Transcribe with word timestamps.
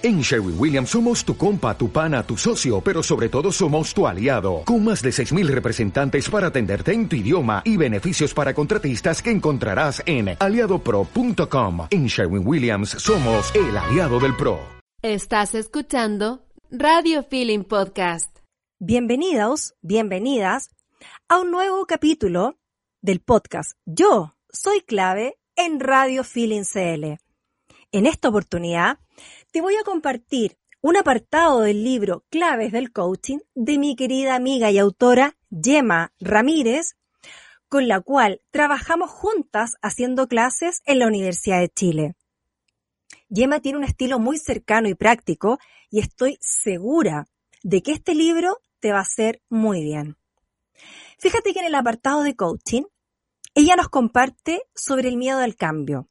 En 0.00 0.20
Sherwin 0.20 0.54
Williams 0.56 0.90
somos 0.90 1.24
tu 1.24 1.36
compa, 1.36 1.76
tu 1.76 1.90
pana, 1.90 2.22
tu 2.22 2.36
socio, 2.36 2.80
pero 2.80 3.02
sobre 3.02 3.28
todo 3.28 3.50
somos 3.50 3.92
tu 3.92 4.06
aliado, 4.06 4.62
con 4.64 4.84
más 4.84 5.02
de 5.02 5.10
6.000 5.10 5.48
representantes 5.48 6.30
para 6.30 6.46
atenderte 6.46 6.92
en 6.92 7.08
tu 7.08 7.16
idioma 7.16 7.62
y 7.64 7.76
beneficios 7.76 8.32
para 8.32 8.54
contratistas 8.54 9.20
que 9.20 9.32
encontrarás 9.32 10.00
en 10.06 10.36
aliadopro.com. 10.38 11.88
En 11.90 12.06
Sherwin 12.06 12.46
Williams 12.46 12.90
somos 12.90 13.52
el 13.56 13.76
aliado 13.76 14.20
del 14.20 14.36
PRO. 14.36 14.60
Estás 15.02 15.56
escuchando 15.56 16.46
Radio 16.70 17.24
Feeling 17.24 17.64
Podcast. 17.64 18.38
Bienvenidos, 18.78 19.74
bienvenidas 19.82 20.70
a 21.28 21.40
un 21.40 21.50
nuevo 21.50 21.86
capítulo 21.86 22.56
del 23.02 23.18
podcast 23.18 23.72
Yo 23.84 24.36
soy 24.48 24.80
clave 24.80 25.40
en 25.56 25.80
Radio 25.80 26.22
Feeling 26.22 26.62
CL. 26.62 27.18
En 27.90 28.04
esta 28.06 28.28
oportunidad, 28.28 28.98
te 29.50 29.60
voy 29.60 29.76
a 29.76 29.84
compartir 29.84 30.58
un 30.80 30.96
apartado 30.96 31.60
del 31.60 31.82
libro 31.82 32.24
Claves 32.30 32.72
del 32.72 32.92
Coaching 32.92 33.38
de 33.54 33.78
mi 33.78 33.96
querida 33.96 34.34
amiga 34.34 34.70
y 34.70 34.78
autora 34.78 35.36
Gemma 35.50 36.12
Ramírez, 36.20 36.96
con 37.68 37.88
la 37.88 38.00
cual 38.00 38.42
trabajamos 38.50 39.10
juntas 39.10 39.76
haciendo 39.82 40.28
clases 40.28 40.82
en 40.84 40.98
la 40.98 41.06
Universidad 41.06 41.60
de 41.60 41.68
Chile. 41.68 42.14
Gemma 43.30 43.60
tiene 43.60 43.78
un 43.78 43.84
estilo 43.84 44.18
muy 44.18 44.38
cercano 44.38 44.88
y 44.88 44.94
práctico 44.94 45.58
y 45.90 46.00
estoy 46.00 46.38
segura 46.40 47.26
de 47.62 47.82
que 47.82 47.92
este 47.92 48.14
libro 48.14 48.58
te 48.80 48.92
va 48.92 48.98
a 48.98 49.02
hacer 49.02 49.42
muy 49.48 49.82
bien. 49.82 50.16
Fíjate 51.18 51.52
que 51.52 51.60
en 51.60 51.66
el 51.66 51.74
apartado 51.74 52.22
de 52.22 52.36
coaching, 52.36 52.84
ella 53.54 53.76
nos 53.76 53.88
comparte 53.88 54.62
sobre 54.74 55.08
el 55.08 55.16
miedo 55.16 55.40
al 55.40 55.56
cambio 55.56 56.08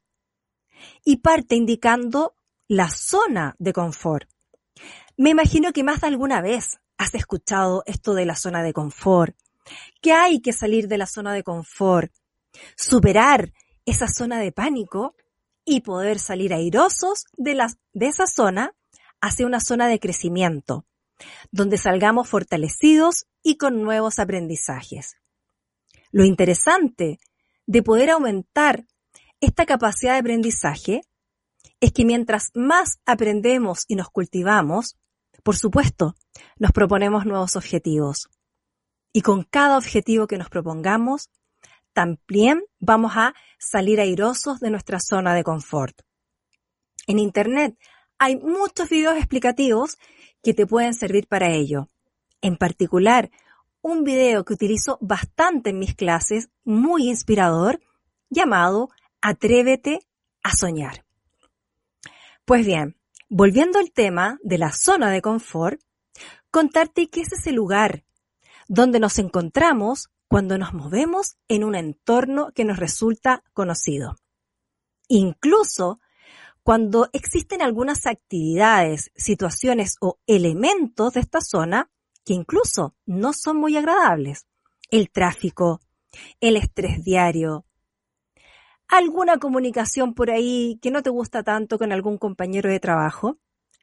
y 1.04 1.16
parte 1.18 1.54
indicando 1.54 2.34
la 2.68 2.90
zona 2.90 3.56
de 3.58 3.72
confort. 3.72 4.28
Me 5.16 5.30
imagino 5.30 5.72
que 5.72 5.82
más 5.82 6.02
de 6.02 6.06
alguna 6.06 6.42
vez 6.42 6.78
has 6.98 7.14
escuchado 7.14 7.82
esto 7.86 8.14
de 8.14 8.26
la 8.26 8.36
zona 8.36 8.62
de 8.62 8.74
confort, 8.74 9.34
que 10.00 10.12
hay 10.12 10.40
que 10.40 10.52
salir 10.52 10.86
de 10.86 10.98
la 10.98 11.06
zona 11.06 11.32
de 11.32 11.42
confort, 11.42 12.12
superar 12.76 13.52
esa 13.86 14.06
zona 14.06 14.38
de 14.38 14.52
pánico 14.52 15.16
y 15.64 15.80
poder 15.80 16.18
salir 16.18 16.52
airosos 16.52 17.24
de, 17.36 17.58
de 17.92 18.06
esa 18.06 18.26
zona 18.26 18.74
hacia 19.20 19.46
una 19.46 19.60
zona 19.60 19.88
de 19.88 19.98
crecimiento, 19.98 20.84
donde 21.50 21.78
salgamos 21.78 22.28
fortalecidos 22.28 23.26
y 23.42 23.56
con 23.56 23.82
nuevos 23.82 24.18
aprendizajes. 24.18 25.16
Lo 26.10 26.24
interesante 26.24 27.18
de 27.66 27.82
poder 27.82 28.10
aumentar 28.10 28.86
esta 29.40 29.66
capacidad 29.66 30.12
de 30.14 30.18
aprendizaje 30.18 31.02
es 31.80 31.92
que 31.92 32.04
mientras 32.04 32.50
más 32.54 33.00
aprendemos 33.06 33.84
y 33.88 33.94
nos 33.94 34.08
cultivamos, 34.10 34.96
por 35.42 35.56
supuesto, 35.56 36.14
nos 36.58 36.72
proponemos 36.72 37.24
nuevos 37.24 37.56
objetivos. 37.56 38.28
Y 39.12 39.22
con 39.22 39.44
cada 39.44 39.78
objetivo 39.78 40.26
que 40.26 40.38
nos 40.38 40.50
propongamos, 40.50 41.30
también 41.92 42.62
vamos 42.78 43.12
a 43.16 43.34
salir 43.58 44.00
airosos 44.00 44.60
de 44.60 44.70
nuestra 44.70 45.00
zona 45.00 45.34
de 45.34 45.44
confort. 45.44 46.02
En 47.06 47.18
Internet 47.18 47.78
hay 48.18 48.36
muchos 48.36 48.88
videos 48.88 49.16
explicativos 49.16 49.98
que 50.42 50.54
te 50.54 50.66
pueden 50.66 50.94
servir 50.94 51.26
para 51.26 51.50
ello. 51.50 51.88
En 52.40 52.56
particular, 52.56 53.30
un 53.80 54.04
video 54.04 54.44
que 54.44 54.52
utilizo 54.52 54.98
bastante 55.00 55.70
en 55.70 55.78
mis 55.78 55.94
clases, 55.94 56.50
muy 56.64 57.08
inspirador, 57.08 57.80
llamado 58.28 58.90
Atrévete 59.20 60.00
a 60.42 60.54
soñar. 60.54 61.07
Pues 62.48 62.64
bien, 62.64 62.96
volviendo 63.28 63.78
al 63.78 63.92
tema 63.92 64.38
de 64.42 64.56
la 64.56 64.72
zona 64.72 65.10
de 65.10 65.20
confort, 65.20 65.82
contarte 66.50 67.10
que 67.10 67.20
es 67.20 67.30
ese 67.30 67.52
lugar 67.52 68.06
donde 68.68 69.00
nos 69.00 69.18
encontramos 69.18 70.08
cuando 70.28 70.56
nos 70.56 70.72
movemos 70.72 71.36
en 71.48 71.62
un 71.62 71.74
entorno 71.74 72.50
que 72.54 72.64
nos 72.64 72.78
resulta 72.78 73.44
conocido. 73.52 74.16
Incluso 75.08 76.00
cuando 76.62 77.10
existen 77.12 77.60
algunas 77.60 78.06
actividades, 78.06 79.10
situaciones 79.14 79.96
o 80.00 80.18
elementos 80.26 81.12
de 81.12 81.20
esta 81.20 81.42
zona 81.42 81.90
que 82.24 82.32
incluso 82.32 82.96
no 83.04 83.34
son 83.34 83.58
muy 83.58 83.76
agradables. 83.76 84.46
El 84.90 85.10
tráfico, 85.10 85.82
el 86.40 86.56
estrés 86.56 87.04
diario, 87.04 87.66
alguna 88.88 89.38
comunicación 89.38 90.14
por 90.14 90.30
ahí 90.30 90.78
que 90.82 90.90
no 90.90 91.02
te 91.02 91.10
gusta 91.10 91.42
tanto 91.42 91.78
con 91.78 91.92
algún 91.92 92.18
compañero 92.18 92.70
de 92.70 92.80
trabajo. 92.80 93.38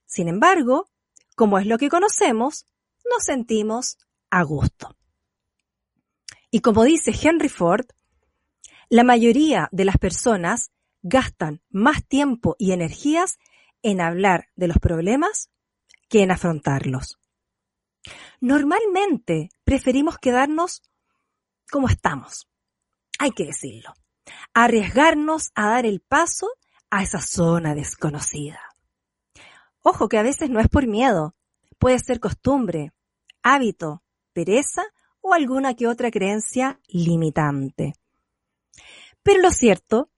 Sin 0.05 0.27
embargo, 0.27 0.89
como 1.35 1.59
es 1.59 1.67
lo 1.67 1.77
que 1.77 1.89
conocemos, 1.89 2.65
nos 3.09 3.23
sentimos 3.23 3.97
a 4.31 4.43
gusto. 4.43 4.95
Y 6.49 6.61
como 6.61 6.83
dice 6.83 7.11
Henry 7.11 7.49
Ford, 7.49 7.85
la 8.89 9.03
mayoría 9.03 9.69
de 9.71 9.85
las 9.85 9.97
personas 9.97 10.71
gastan 11.01 11.61
más 11.69 12.05
tiempo 12.05 12.55
y 12.57 12.71
energías 12.71 13.37
en 13.83 14.01
hablar 14.01 14.49
de 14.55 14.67
los 14.67 14.77
problemas 14.79 15.51
que 16.09 16.23
en 16.23 16.31
afrontarlos. 16.31 17.19
Normalmente 18.39 19.49
preferimos 19.63 20.17
quedarnos 20.17 20.81
como 21.69 21.89
estamos. 21.89 22.47
Hay 23.19 23.31
que 23.31 23.45
decirlo 23.45 23.93
arriesgarnos 24.53 25.51
a 25.55 25.67
dar 25.67 25.85
el 25.85 26.01
paso 26.01 26.49
a 26.89 27.03
esa 27.03 27.19
zona 27.19 27.75
desconocida. 27.75 28.59
Ojo 29.81 30.09
que 30.09 30.17
a 30.17 30.23
veces 30.23 30.49
no 30.49 30.59
es 30.59 30.67
por 30.67 30.87
miedo, 30.87 31.35
puede 31.77 31.99
ser 31.99 32.19
costumbre, 32.19 32.91
hábito, 33.43 34.03
pereza 34.33 34.83
o 35.21 35.33
alguna 35.33 35.75
que 35.75 35.87
otra 35.87 36.11
creencia 36.11 36.79
limitante. 36.87 37.93
Pero 39.23 39.41
lo 39.41 39.51
cierto 39.51 40.09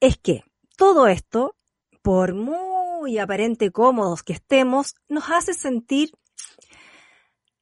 es 0.00 0.18
que 0.18 0.42
todo 0.76 1.06
esto, 1.06 1.56
por 2.02 2.34
muy 2.34 3.18
aparente 3.18 3.70
cómodos 3.70 4.22
que 4.22 4.32
estemos, 4.32 4.94
nos 5.08 5.30
hace 5.30 5.54
sentir 5.54 6.12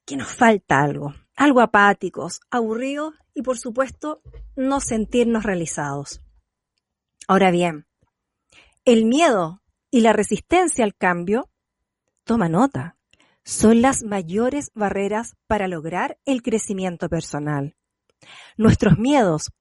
que 0.05 0.16
nos 0.16 0.28
falta 0.34 0.81
algo, 0.81 1.15
algo 1.38 1.60
apáticos, 1.60 2.41
aburridos 2.50 3.15
y 3.32 3.43
por 3.43 3.59
supuesto 3.59 4.21
no 4.56 4.81
sentirnos 4.81 5.44
realizados. 5.44 6.21
Ahora 7.28 7.53
bien, 7.53 7.87
el 8.84 9.04
miedo 9.04 9.62
y 9.91 10.00
la 10.00 10.12
resistencia 10.12 10.84
al 10.84 10.97
cambio, 10.97 11.49
toma 12.25 12.49
nota, 12.49 12.97
son 13.44 13.81
las 13.82 14.03
mayores 14.03 14.71
barreras 14.75 15.37
para 15.47 15.69
lograr 15.69 16.19
el 16.25 16.43
crecimiento 16.43 17.09
personal. 17.09 17.76
Nuestros 18.56 18.99
miedos 18.99 19.53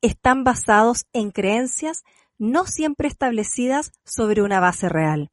están 0.00 0.44
basados 0.44 1.04
en 1.12 1.30
creencias 1.30 2.04
no 2.38 2.64
siempre 2.64 3.06
establecidas 3.06 3.92
sobre 4.04 4.42
una 4.42 4.60
base 4.60 4.88
real. 4.88 5.30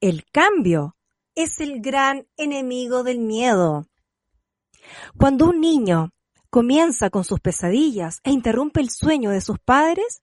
El 0.00 0.24
cambio 0.30 0.96
es 1.34 1.60
el 1.60 1.80
gran 1.80 2.28
enemigo 2.36 3.02
del 3.02 3.18
miedo. 3.18 3.88
Cuando 5.16 5.46
un 5.46 5.60
niño 5.60 6.12
comienza 6.50 7.10
con 7.10 7.24
sus 7.24 7.40
pesadillas 7.40 8.20
e 8.22 8.30
interrumpe 8.30 8.80
el 8.80 8.90
sueño 8.90 9.30
de 9.30 9.40
sus 9.40 9.58
padres, 9.58 10.22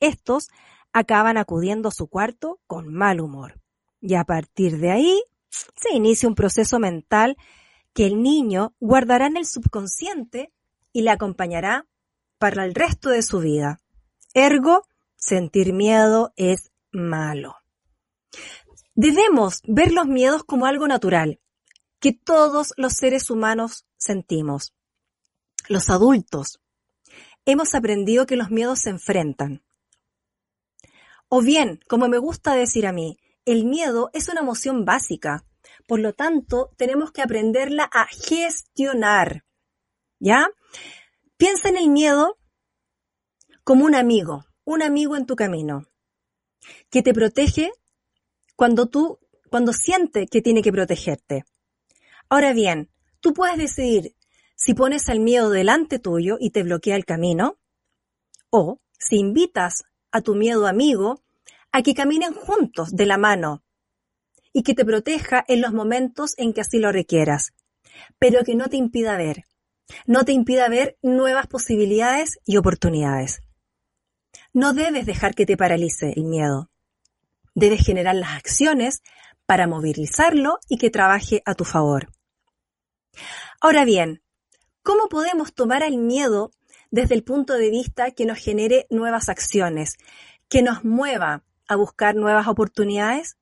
estos 0.00 0.48
acaban 0.92 1.38
acudiendo 1.38 1.88
a 1.88 1.92
su 1.92 2.08
cuarto 2.08 2.60
con 2.66 2.92
mal 2.92 3.20
humor. 3.20 3.60
Y 4.00 4.14
a 4.14 4.24
partir 4.24 4.78
de 4.78 4.90
ahí 4.90 5.22
se 5.48 5.94
inicia 5.94 6.28
un 6.28 6.34
proceso 6.34 6.78
mental 6.78 7.36
que 7.94 8.06
el 8.06 8.22
niño 8.22 8.74
guardará 8.80 9.26
en 9.26 9.36
el 9.36 9.46
subconsciente 9.46 10.52
y 10.92 11.02
le 11.02 11.10
acompañará 11.10 11.86
para 12.38 12.64
el 12.64 12.74
resto 12.74 13.10
de 13.10 13.22
su 13.22 13.40
vida. 13.40 13.80
Ergo, 14.34 14.86
sentir 15.16 15.72
miedo 15.72 16.32
es 16.36 16.70
malo. 16.90 17.56
Debemos 18.94 19.62
ver 19.66 19.92
los 19.92 20.06
miedos 20.06 20.44
como 20.44 20.66
algo 20.66 20.86
natural, 20.86 21.40
que 21.98 22.12
todos 22.12 22.74
los 22.76 22.94
seres 22.94 23.30
humanos 23.30 23.86
sentimos. 24.02 24.74
Los 25.68 25.90
adultos 25.90 26.60
hemos 27.44 27.74
aprendido 27.74 28.26
que 28.26 28.36
los 28.36 28.50
miedos 28.50 28.80
se 28.80 28.90
enfrentan. 28.90 29.62
O 31.28 31.40
bien, 31.40 31.80
como 31.88 32.08
me 32.08 32.18
gusta 32.18 32.54
decir 32.54 32.86
a 32.86 32.92
mí, 32.92 33.18
el 33.44 33.64
miedo 33.64 34.10
es 34.12 34.28
una 34.28 34.40
emoción 34.40 34.84
básica. 34.84 35.44
Por 35.86 36.00
lo 36.00 36.12
tanto, 36.12 36.70
tenemos 36.76 37.10
que 37.10 37.22
aprenderla 37.22 37.84
a 37.84 38.06
gestionar. 38.06 39.44
¿Ya? 40.20 40.48
Piensa 41.36 41.68
en 41.68 41.76
el 41.76 41.88
miedo 41.88 42.38
como 43.64 43.84
un 43.84 43.94
amigo, 43.94 44.44
un 44.64 44.82
amigo 44.82 45.16
en 45.16 45.26
tu 45.26 45.34
camino, 45.34 45.86
que 46.90 47.02
te 47.02 47.12
protege 47.12 47.72
cuando 48.54 48.86
tú, 48.86 49.18
cuando 49.50 49.72
siente 49.72 50.26
que 50.26 50.42
tiene 50.42 50.62
que 50.62 50.72
protegerte. 50.72 51.44
Ahora 52.28 52.52
bien, 52.52 52.91
tú 53.22 53.32
puedes 53.32 53.56
decidir 53.56 54.14
si 54.54 54.74
pones 54.74 55.08
al 55.08 55.20
miedo 55.20 55.48
delante 55.48 55.98
tuyo 55.98 56.36
y 56.38 56.50
te 56.50 56.62
bloquea 56.62 56.96
el 56.96 57.06
camino, 57.06 57.58
o 58.50 58.80
si 58.98 59.16
invitas 59.16 59.84
a 60.10 60.20
tu 60.20 60.34
miedo 60.34 60.66
amigo 60.66 61.22
a 61.72 61.82
que 61.82 61.94
caminen 61.94 62.34
juntos 62.34 62.94
de 62.94 63.06
la 63.06 63.16
mano 63.16 63.64
y 64.52 64.62
que 64.62 64.74
te 64.74 64.84
proteja 64.84 65.42
en 65.48 65.62
los 65.62 65.72
momentos 65.72 66.34
en 66.36 66.52
que 66.52 66.60
así 66.60 66.78
lo 66.78 66.92
requieras, 66.92 67.54
pero 68.18 68.44
que 68.44 68.54
no 68.54 68.68
te 68.68 68.76
impida 68.76 69.16
ver, 69.16 69.44
no 70.06 70.24
te 70.24 70.32
impida 70.32 70.68
ver 70.68 70.98
nuevas 71.00 71.46
posibilidades 71.46 72.38
y 72.44 72.58
oportunidades. 72.58 73.40
No 74.52 74.74
debes 74.74 75.06
dejar 75.06 75.34
que 75.34 75.46
te 75.46 75.56
paralice 75.56 76.12
el 76.14 76.24
miedo. 76.24 76.70
Debes 77.54 77.84
generar 77.84 78.14
las 78.14 78.32
acciones 78.32 79.02
para 79.46 79.66
movilizarlo 79.66 80.58
y 80.68 80.76
que 80.76 80.90
trabaje 80.90 81.42
a 81.46 81.54
tu 81.54 81.64
favor. 81.64 82.10
Ahora 83.60 83.84
bien, 83.84 84.22
¿cómo 84.82 85.08
podemos 85.08 85.54
tomar 85.54 85.82
el 85.82 85.98
miedo 85.98 86.50
desde 86.90 87.14
el 87.14 87.24
punto 87.24 87.54
de 87.54 87.70
vista 87.70 88.10
que 88.10 88.26
nos 88.26 88.38
genere 88.38 88.86
nuevas 88.90 89.28
acciones, 89.28 89.96
que 90.48 90.62
nos 90.62 90.84
mueva 90.84 91.44
a 91.68 91.76
buscar 91.76 92.14
nuevas 92.14 92.48
oportunidades? 92.48 93.36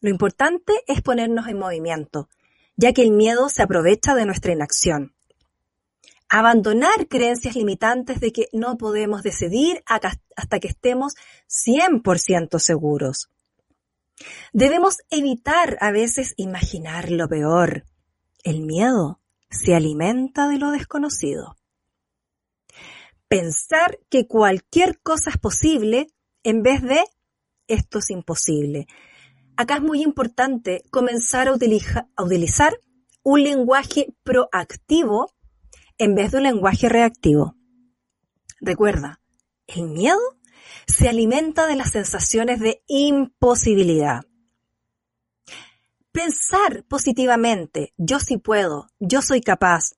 Lo 0.00 0.08
importante 0.08 0.72
es 0.86 1.02
ponernos 1.02 1.46
en 1.48 1.58
movimiento, 1.58 2.28
ya 2.76 2.92
que 2.92 3.02
el 3.02 3.10
miedo 3.10 3.48
se 3.48 3.62
aprovecha 3.62 4.14
de 4.14 4.24
nuestra 4.24 4.52
inacción. 4.52 5.14
Abandonar 6.28 7.08
creencias 7.08 7.56
limitantes 7.56 8.20
de 8.20 8.32
que 8.32 8.48
no 8.52 8.78
podemos 8.78 9.22
decidir 9.22 9.82
hasta 9.86 10.60
que 10.60 10.68
estemos 10.68 11.14
100% 11.48 12.58
seguros. 12.60 13.28
Debemos 14.52 14.98
evitar 15.10 15.76
a 15.80 15.90
veces 15.90 16.34
imaginar 16.36 17.10
lo 17.10 17.28
peor. 17.28 17.84
El 18.42 18.62
miedo 18.62 19.20
se 19.50 19.74
alimenta 19.74 20.48
de 20.48 20.58
lo 20.58 20.70
desconocido. 20.70 21.56
Pensar 23.28 23.98
que 24.08 24.26
cualquier 24.26 25.00
cosa 25.00 25.30
es 25.30 25.38
posible 25.38 26.08
en 26.42 26.62
vez 26.62 26.82
de 26.82 27.04
esto 27.68 27.98
es 27.98 28.10
imposible. 28.10 28.86
Acá 29.56 29.76
es 29.76 29.82
muy 29.82 30.02
importante 30.02 30.82
comenzar 30.90 31.48
a, 31.48 31.52
utilizar 31.52 32.80
un 33.22 33.42
lenguaje 33.42 34.14
proactivo 34.22 35.32
en 35.98 36.14
vez 36.14 36.32
de 36.32 36.38
un 36.38 36.44
lenguaje 36.44 36.88
reactivo. 36.88 37.54
Recuerda, 38.60 39.20
el 39.66 39.88
miedo 39.88 40.18
se 40.86 41.08
alimenta 41.08 41.66
de 41.66 41.76
las 41.76 41.90
sensaciones 41.90 42.58
de 42.58 42.82
imposibilidad. 42.86 44.22
Pensar 46.12 46.84
positivamente, 46.88 47.94
yo 47.96 48.18
sí 48.18 48.36
puedo, 48.36 48.88
yo 48.98 49.22
soy 49.22 49.40
capaz. 49.40 49.92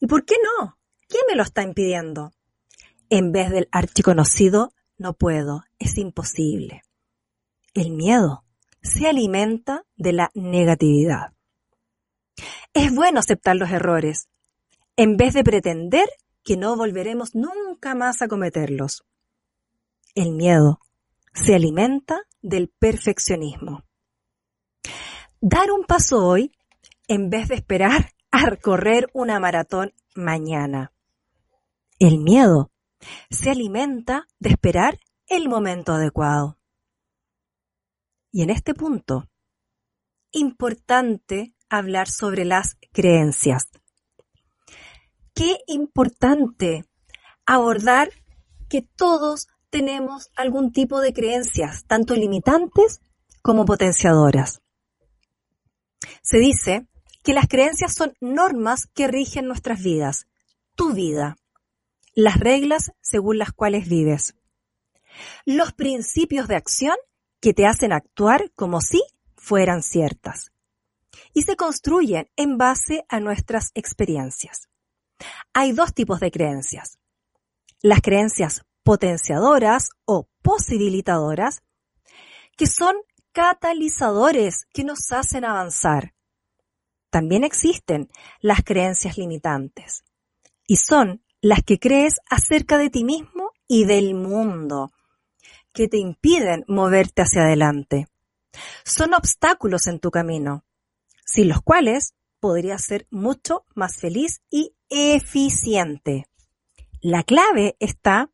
¿Y 0.00 0.06
por 0.06 0.24
qué 0.24 0.34
no? 0.42 0.78
¿Quién 1.08 1.22
me 1.28 1.36
lo 1.36 1.42
está 1.42 1.62
impidiendo? 1.62 2.32
En 3.08 3.32
vez 3.32 3.50
del 3.50 3.68
archiconocido, 3.70 4.72
no 4.96 5.14
puedo, 5.14 5.62
es 5.78 5.96
imposible. 5.96 6.82
El 7.72 7.92
miedo 7.92 8.44
se 8.82 9.06
alimenta 9.06 9.84
de 9.96 10.12
la 10.12 10.30
negatividad. 10.34 11.32
Es 12.74 12.94
bueno 12.94 13.20
aceptar 13.20 13.56
los 13.56 13.70
errores, 13.70 14.28
en 14.96 15.16
vez 15.16 15.34
de 15.34 15.44
pretender 15.44 16.08
que 16.42 16.56
no 16.56 16.76
volveremos 16.76 17.34
nunca 17.34 17.94
más 17.94 18.22
a 18.22 18.28
cometerlos. 18.28 19.04
El 20.14 20.32
miedo 20.32 20.80
se 21.32 21.54
alimenta 21.54 22.22
del 22.42 22.68
perfeccionismo. 22.68 23.84
Dar 25.40 25.70
un 25.70 25.84
paso 25.84 26.26
hoy 26.26 26.50
en 27.06 27.30
vez 27.30 27.46
de 27.48 27.54
esperar 27.54 28.12
a 28.32 28.46
recorrer 28.46 29.08
una 29.12 29.38
maratón 29.38 29.92
mañana. 30.16 30.92
El 32.00 32.18
miedo 32.18 32.72
se 33.30 33.50
alimenta 33.50 34.26
de 34.40 34.50
esperar 34.50 34.98
el 35.28 35.48
momento 35.48 35.92
adecuado. 35.92 36.58
Y 38.32 38.42
en 38.42 38.50
este 38.50 38.74
punto, 38.74 39.28
importante 40.32 41.54
hablar 41.68 42.08
sobre 42.08 42.44
las 42.44 42.76
creencias. 42.92 43.68
Qué 45.34 45.58
importante 45.68 46.84
abordar 47.46 48.10
que 48.68 48.82
todos 48.82 49.46
tenemos 49.70 50.30
algún 50.34 50.72
tipo 50.72 51.00
de 51.00 51.12
creencias, 51.12 51.84
tanto 51.84 52.16
limitantes 52.16 53.00
como 53.40 53.64
potenciadoras. 53.64 54.62
Se 56.22 56.38
dice 56.38 56.86
que 57.22 57.34
las 57.34 57.48
creencias 57.48 57.94
son 57.94 58.14
normas 58.20 58.86
que 58.94 59.08
rigen 59.08 59.46
nuestras 59.46 59.82
vidas, 59.82 60.26
tu 60.74 60.92
vida, 60.92 61.36
las 62.14 62.38
reglas 62.38 62.92
según 63.00 63.38
las 63.38 63.52
cuales 63.52 63.88
vives, 63.88 64.34
los 65.44 65.72
principios 65.72 66.48
de 66.48 66.56
acción 66.56 66.96
que 67.40 67.54
te 67.54 67.66
hacen 67.66 67.92
actuar 67.92 68.50
como 68.54 68.80
si 68.80 69.02
fueran 69.36 69.82
ciertas 69.82 70.52
y 71.32 71.42
se 71.42 71.56
construyen 71.56 72.28
en 72.36 72.58
base 72.58 73.04
a 73.08 73.20
nuestras 73.20 73.70
experiencias. 73.74 74.68
Hay 75.52 75.72
dos 75.72 75.94
tipos 75.94 76.20
de 76.20 76.30
creencias. 76.30 76.98
Las 77.82 78.00
creencias 78.00 78.64
potenciadoras 78.82 79.90
o 80.04 80.28
posibilitadoras, 80.42 81.62
que 82.56 82.66
son 82.66 82.96
catalizadores 83.38 84.66
que 84.72 84.82
nos 84.82 85.12
hacen 85.12 85.44
avanzar. 85.44 86.12
También 87.08 87.44
existen 87.44 88.10
las 88.40 88.64
creencias 88.64 89.16
limitantes 89.16 90.02
y 90.66 90.74
son 90.74 91.22
las 91.40 91.62
que 91.62 91.78
crees 91.78 92.14
acerca 92.28 92.78
de 92.78 92.90
ti 92.90 93.04
mismo 93.04 93.52
y 93.68 93.84
del 93.84 94.16
mundo, 94.16 94.90
que 95.72 95.86
te 95.86 95.98
impiden 95.98 96.64
moverte 96.66 97.22
hacia 97.22 97.42
adelante. 97.42 98.08
Son 98.84 99.14
obstáculos 99.14 99.86
en 99.86 100.00
tu 100.00 100.10
camino, 100.10 100.64
sin 101.24 101.48
los 101.48 101.62
cuales 101.62 102.14
podrías 102.40 102.82
ser 102.82 103.06
mucho 103.08 103.64
más 103.76 103.98
feliz 103.98 104.42
y 104.50 104.74
eficiente. 104.88 106.26
La 107.00 107.22
clave 107.22 107.76
está 107.78 108.32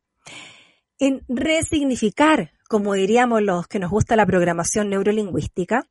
en 0.97 1.23
resignificar, 1.27 2.54
como 2.67 2.93
diríamos 2.93 3.41
los 3.41 3.67
que 3.67 3.79
nos 3.79 3.91
gusta 3.91 4.15
la 4.15 4.25
programación 4.25 4.89
neurolingüística, 4.89 5.87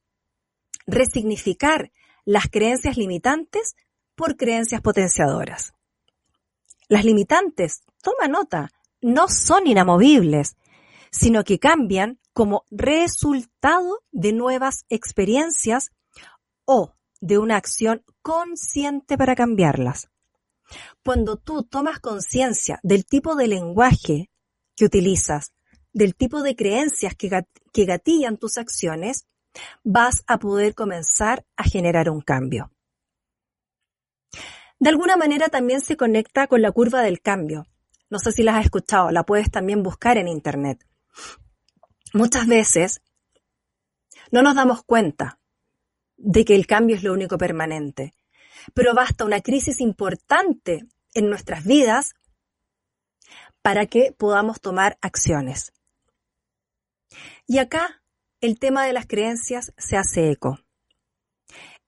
resignificar 0.86 1.92
las 2.24 2.48
creencias 2.48 2.96
limitantes 2.96 3.76
por 4.14 4.36
creencias 4.36 4.80
potenciadoras. 4.80 5.74
Las 6.88 7.04
limitantes, 7.04 7.82
toma 8.02 8.28
nota, 8.28 8.70
no 9.00 9.28
son 9.28 9.66
inamovibles, 9.66 10.56
sino 11.10 11.44
que 11.44 11.58
cambian 11.58 12.18
como 12.32 12.64
resultado 12.70 14.00
de 14.10 14.32
nuevas 14.32 14.84
experiencias 14.88 15.92
o 16.64 16.94
de 17.20 17.38
una 17.38 17.56
acción 17.56 18.02
consciente 18.22 19.16
para 19.16 19.36
cambiarlas. 19.36 20.08
Cuando 21.04 21.36
tú 21.36 21.62
tomas 21.62 22.00
conciencia 22.00 22.80
del 22.82 23.06
tipo 23.06 23.36
de 23.36 23.46
lenguaje 23.48 24.30
que 24.76 24.84
utilizas, 24.84 25.52
del 25.94 26.14
tipo 26.14 26.42
de 26.42 26.54
creencias 26.54 27.14
que, 27.14 27.30
que 27.72 27.84
gatillan 27.86 28.36
tus 28.36 28.58
acciones, 28.58 29.26
vas 29.84 30.24
a 30.26 30.38
poder 30.38 30.74
comenzar 30.74 31.46
a 31.56 31.64
generar 31.64 32.10
un 32.10 32.20
cambio. 32.20 32.70
De 34.78 34.90
alguna 34.90 35.16
manera 35.16 35.48
también 35.48 35.80
se 35.80 35.96
conecta 35.96 36.48
con 36.48 36.60
la 36.60 36.72
curva 36.72 37.00
del 37.00 37.22
cambio. 37.22 37.66
No 38.10 38.18
sé 38.18 38.32
si 38.32 38.42
la 38.42 38.58
has 38.58 38.64
escuchado, 38.64 39.10
la 39.10 39.22
puedes 39.22 39.50
también 39.50 39.82
buscar 39.82 40.18
en 40.18 40.28
Internet. 40.28 40.84
Muchas 42.12 42.46
veces 42.46 43.00
no 44.30 44.42
nos 44.42 44.56
damos 44.56 44.82
cuenta 44.82 45.38
de 46.16 46.44
que 46.44 46.54
el 46.54 46.66
cambio 46.66 46.96
es 46.96 47.02
lo 47.02 47.12
único 47.12 47.38
permanente, 47.38 48.14
pero 48.74 48.94
basta 48.94 49.24
una 49.24 49.40
crisis 49.40 49.80
importante 49.80 50.86
en 51.14 51.28
nuestras 51.28 51.64
vidas 51.64 52.14
para 53.62 53.86
que 53.86 54.12
podamos 54.12 54.60
tomar 54.60 54.98
acciones. 55.00 55.72
Y 57.46 57.58
acá 57.58 58.02
el 58.40 58.58
tema 58.58 58.86
de 58.86 58.92
las 58.92 59.06
creencias 59.06 59.72
se 59.76 59.96
hace 59.96 60.30
eco. 60.30 60.58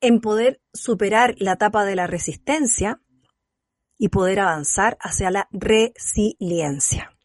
En 0.00 0.20
poder 0.20 0.60
superar 0.72 1.34
la 1.38 1.52
etapa 1.52 1.84
de 1.84 1.96
la 1.96 2.06
resistencia 2.06 3.00
y 3.98 4.08
poder 4.08 4.40
avanzar 4.40 4.98
hacia 5.00 5.30
la 5.30 5.48
resiliencia. 5.50 7.16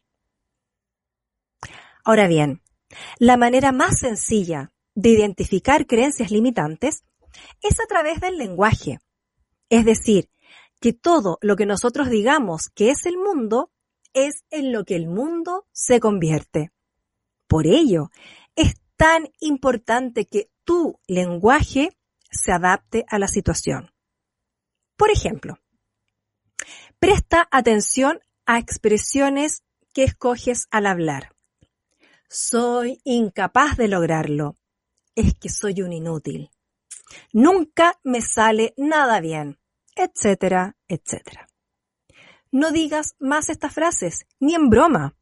Ahora 2.04 2.26
bien, 2.26 2.62
la 3.18 3.36
manera 3.36 3.72
más 3.72 3.98
sencilla 4.00 4.72
de 4.94 5.10
identificar 5.10 5.86
creencias 5.86 6.30
limitantes 6.30 7.04
es 7.62 7.80
a 7.80 7.86
través 7.86 8.20
del 8.20 8.38
lenguaje. 8.38 8.98
Es 9.68 9.84
decir, 9.84 10.28
que 10.80 10.92
todo 10.92 11.38
lo 11.40 11.56
que 11.56 11.66
nosotros 11.66 12.10
digamos 12.10 12.68
que 12.74 12.90
es 12.90 13.06
el 13.06 13.16
mundo 13.16 13.70
es 14.14 14.44
en 14.50 14.72
lo 14.72 14.84
que 14.84 14.96
el 14.96 15.06
mundo 15.06 15.66
se 15.72 16.00
convierte. 16.00 16.72
Por 17.52 17.66
ello, 17.66 18.10
es 18.56 18.76
tan 18.96 19.28
importante 19.38 20.24
que 20.24 20.50
tu 20.64 20.98
lenguaje 21.06 21.90
se 22.30 22.50
adapte 22.50 23.04
a 23.08 23.18
la 23.18 23.28
situación. 23.28 23.90
Por 24.96 25.10
ejemplo, 25.10 25.58
presta 26.98 27.46
atención 27.50 28.20
a 28.46 28.58
expresiones 28.58 29.64
que 29.92 30.02
escoges 30.04 30.66
al 30.70 30.86
hablar. 30.86 31.36
Soy 32.30 33.02
incapaz 33.04 33.76
de 33.76 33.88
lograrlo. 33.88 34.56
es 35.14 35.34
que 35.34 35.50
soy 35.50 35.82
un 35.82 35.92
inútil. 35.92 36.50
Nunca 37.34 38.00
me 38.02 38.22
sale 38.22 38.72
nada 38.78 39.20
bien, 39.20 39.58
etcétera, 39.94 40.78
etcétera. 40.88 41.48
No 42.50 42.72
digas 42.72 43.14
más 43.18 43.50
estas 43.50 43.74
frases, 43.74 44.24
ni 44.40 44.54
en 44.54 44.70
broma. 44.70 45.14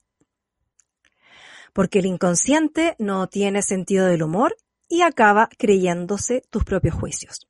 Porque 1.72 2.00
el 2.00 2.06
inconsciente 2.06 2.96
no 2.98 3.28
tiene 3.28 3.62
sentido 3.62 4.06
del 4.06 4.22
humor 4.22 4.56
y 4.88 5.02
acaba 5.02 5.48
creyéndose 5.56 6.42
tus 6.50 6.64
propios 6.64 6.94
juicios. 6.94 7.46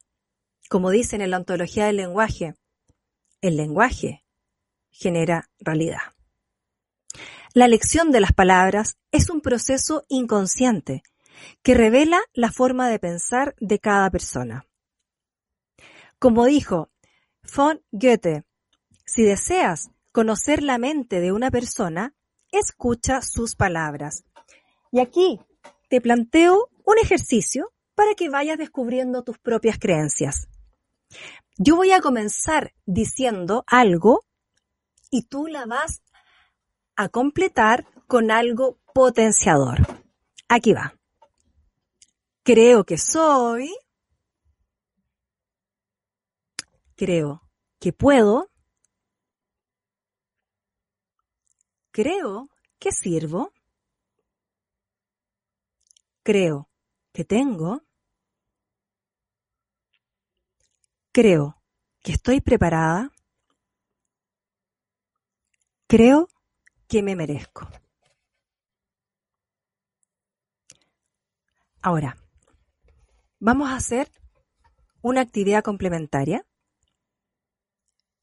Como 0.69 0.91
dicen 0.91 1.21
en 1.21 1.31
la 1.31 1.39
ontología 1.39 1.87
del 1.87 1.97
lenguaje, 1.97 2.55
el 3.41 3.57
lenguaje 3.57 4.25
genera 4.91 5.49
realidad. 5.59 6.03
La 7.55 7.65
elección 7.65 8.13
de 8.13 8.21
las 8.21 8.33
palabras 8.33 8.97
es 9.11 9.31
un 9.31 9.41
proceso 9.41 10.05
inconsciente 10.09 11.03
que 11.63 11.75
revela 11.75 12.21
la 12.33 12.53
forma 12.53 12.89
de 12.89 12.99
pensar 12.99 13.57
de 13.59 13.79
cada 13.79 14.11
persona. 14.11 14.67
Como 16.19 16.45
dijo 16.45 16.91
von 17.57 17.83
Goethe, 17.91 18.45
si 19.05 19.23
deseas 19.23 19.91
conocer 20.13 20.63
la 20.63 20.79
mente 20.79 21.21
de 21.21 21.33
una 21.33 21.51
persona, 21.51 22.15
escucha 22.53 23.23
sus 23.23 23.57
palabras. 23.57 24.25
Y 24.93 25.01
aquí 25.01 25.41
te 25.89 26.01
planteo 26.01 26.69
un 26.85 26.99
ejercicio 26.99 27.73
para 27.95 28.15
que 28.15 28.29
vayas 28.29 28.59
descubriendo 28.59 29.23
tus 29.23 29.39
propias 29.39 29.79
creencias. 29.79 30.49
Yo 31.59 31.77
voy 31.77 31.93
a 31.93 32.01
comenzar 32.01 32.73
diciendo 32.87 33.65
algo 33.67 34.25
y 35.11 35.25
tú 35.25 35.47
la 35.47 35.67
vas 35.67 36.03
a 36.97 37.09
completar 37.09 37.87
con 38.07 38.31
algo 38.31 38.79
potenciador. 38.95 39.79
Aquí 40.49 40.73
va. 40.73 40.95
Creo 42.43 42.85
que 42.85 42.99
soy. 42.99 43.71
Creo 46.97 47.43
que 47.79 47.93
puedo. 47.93 48.50
Creo 51.93 52.49
que 52.79 52.93
sirvo. 52.93 53.53
Creo 56.23 56.69
que 57.13 57.25
tengo. 57.25 57.83
Creo 61.13 61.61
que 62.03 62.13
estoy 62.13 62.41
preparada. 62.41 63.11
Creo 65.87 66.29
que 66.87 67.03
me 67.03 67.17
merezco. 67.17 67.69
Ahora, 71.83 72.17
vamos 73.39 73.71
a 73.71 73.77
hacer 73.77 74.11
una 75.03 75.23
actividad 75.23 75.65
complementaria 75.65 76.47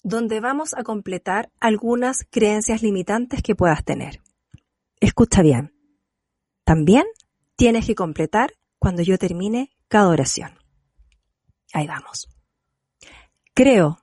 donde 0.07 0.39
vamos 0.39 0.73
a 0.73 0.83
completar 0.83 1.51
algunas 1.59 2.25
creencias 2.31 2.81
limitantes 2.81 3.43
que 3.43 3.55
puedas 3.55 3.83
tener. 3.83 4.21
Escucha 5.01 5.41
bien. 5.41 5.75
También 6.63 7.03
tienes 7.57 7.85
que 7.85 7.93
completar 7.93 8.53
cuando 8.79 9.01
yo 9.01 9.17
termine 9.17 9.69
cada 9.89 10.07
oración. 10.07 10.57
Ahí 11.73 11.87
vamos. 11.87 12.29
Creo 13.53 13.99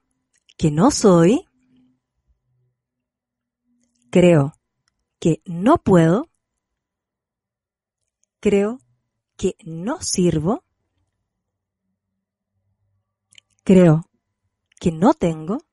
que 0.58 0.70
no 0.70 0.90
soy. 0.90 1.46
Creo 4.11 4.52
que 5.18 5.40
no 5.46 5.78
puedo. 5.78 6.28
Creo 8.40 8.78
que 9.38 9.56
no 9.64 10.02
sirvo. 10.02 10.64
Creo 13.62 14.04
que 14.78 14.92
no 14.92 15.14
tengo. 15.14 15.64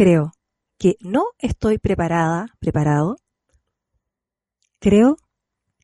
Creo 0.00 0.32
que 0.78 0.96
no 1.00 1.26
estoy 1.38 1.76
preparada, 1.76 2.56
preparado. 2.58 3.18
Creo 4.78 5.18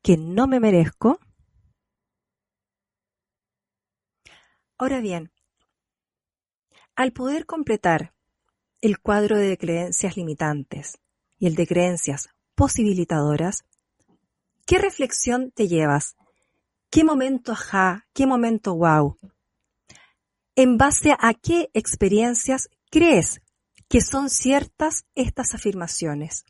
que 0.02 0.16
no 0.16 0.46
me 0.46 0.58
merezco. 0.58 1.20
Ahora 4.78 5.00
bien, 5.00 5.30
al 6.94 7.12
poder 7.12 7.44
completar 7.44 8.14
el 8.80 9.00
cuadro 9.00 9.36
de 9.36 9.58
creencias 9.58 10.16
limitantes 10.16 10.98
y 11.38 11.48
el 11.48 11.54
de 11.54 11.66
creencias 11.66 12.30
posibilitadoras, 12.54 13.66
¿qué 14.64 14.78
reflexión 14.78 15.50
te 15.50 15.68
llevas? 15.68 16.16
¿Qué 16.88 17.04
momento 17.04 17.52
ajá? 17.52 18.06
¿Qué 18.14 18.26
momento 18.26 18.76
wow? 18.76 19.18
¿En 20.54 20.78
base 20.78 21.14
a 21.20 21.34
qué 21.34 21.68
experiencias 21.74 22.70
crees 22.90 23.42
que 23.88 24.00
son 24.00 24.30
ciertas 24.30 25.06
estas 25.14 25.54
afirmaciones? 25.54 26.44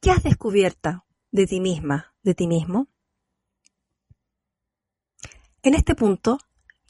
¿Qué 0.00 0.10
has 0.10 0.22
descubierto 0.22 1.04
de 1.30 1.46
ti 1.46 1.60
misma, 1.60 2.14
de 2.22 2.34
ti 2.34 2.46
mismo? 2.46 2.88
En 5.62 5.74
este 5.74 5.94
punto, 5.94 6.38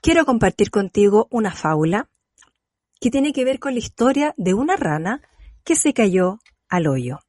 quiero 0.03 0.27
compartir 0.27 0.71
contigo 0.71 1.29
una 1.31 1.53
fábula 1.53 2.11
que 3.01 3.11
tiene 3.11 3.33
que 3.33 3.45
ver 3.45 3.59
con 3.59 3.73
la 3.73 3.79
historia 3.79 4.35
de 4.37 4.55
una 4.55 4.77
rana 4.77 5.23
que 5.65 5.77
se 5.77 5.95
cayó 5.95 6.39
al 6.69 6.87
hoyo. 6.87 7.21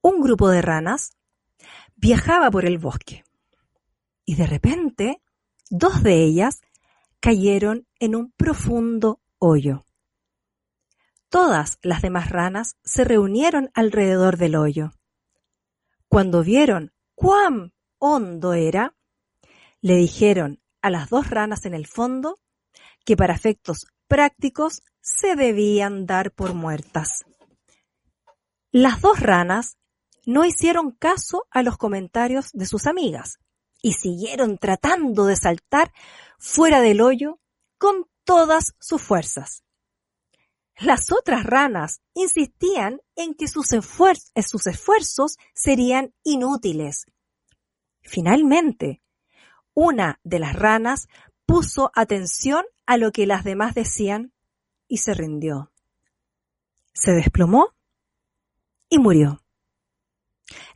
Un 0.00 0.20
grupo 0.20 0.48
de 0.48 0.62
ranas 0.62 1.16
viajaba 1.96 2.50
por 2.50 2.66
el 2.66 2.78
bosque 2.78 3.24
y 4.24 4.36
de 4.36 4.46
repente 4.46 5.22
dos 5.70 6.02
de 6.02 6.22
ellas 6.22 6.60
cayeron 7.20 7.86
en 7.98 8.14
un 8.14 8.30
profundo 8.32 9.20
hoyo. 9.38 9.84
Todas 11.28 11.78
las 11.82 12.02
demás 12.02 12.30
ranas 12.30 12.76
se 12.84 13.04
reunieron 13.04 13.70
alrededor 13.74 14.36
del 14.36 14.56
hoyo. 14.56 14.92
Cuando 16.08 16.42
vieron 16.42 16.92
cuán 17.14 17.72
hondo 17.98 18.54
era, 18.54 18.94
le 19.80 19.96
dijeron 19.96 20.60
a 20.82 20.90
las 20.90 21.10
dos 21.10 21.30
ranas 21.30 21.66
en 21.66 21.74
el 21.74 21.86
fondo 21.86 22.38
que 23.04 23.16
para 23.16 23.34
efectos 23.34 23.86
prácticos 24.06 24.82
se 25.00 25.36
debían 25.36 26.06
dar 26.06 26.32
por 26.32 26.54
muertas. 26.54 27.24
Las 28.70 29.00
dos 29.00 29.20
ranas 29.20 29.78
no 30.26 30.44
hicieron 30.44 30.90
caso 30.90 31.46
a 31.50 31.62
los 31.62 31.76
comentarios 31.76 32.50
de 32.52 32.66
sus 32.66 32.86
amigas 32.86 33.38
y 33.80 33.92
siguieron 33.92 34.58
tratando 34.58 35.26
de 35.26 35.36
saltar 35.36 35.92
fuera 36.38 36.80
del 36.80 37.00
hoyo 37.00 37.40
con 37.78 38.06
todas 38.26 38.74
sus 38.78 39.00
fuerzas. 39.00 39.62
Las 40.78 41.10
otras 41.10 41.44
ranas 41.44 42.02
insistían 42.12 43.00
en 43.14 43.34
que 43.34 43.48
sus, 43.48 43.68
sus 43.68 44.66
esfuerzos 44.66 45.38
serían 45.54 46.12
inútiles. 46.22 47.06
Finalmente, 48.02 49.00
una 49.72 50.20
de 50.22 50.38
las 50.38 50.54
ranas 50.54 51.08
puso 51.46 51.90
atención 51.94 52.66
a 52.84 52.98
lo 52.98 53.10
que 53.12 53.26
las 53.26 53.42
demás 53.42 53.74
decían 53.74 54.34
y 54.86 54.98
se 54.98 55.14
rindió. 55.14 55.72
Se 56.92 57.12
desplomó 57.12 57.74
y 58.88 58.98
murió. 58.98 59.42